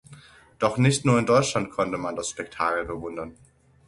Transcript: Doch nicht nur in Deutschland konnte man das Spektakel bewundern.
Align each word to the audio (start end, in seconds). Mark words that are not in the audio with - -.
Doch 0.57 0.77
nicht 0.77 1.05
nur 1.05 1.19
in 1.19 1.27
Deutschland 1.27 1.69
konnte 1.69 1.99
man 1.99 2.15
das 2.15 2.29
Spektakel 2.31 2.85
bewundern. 2.85 3.35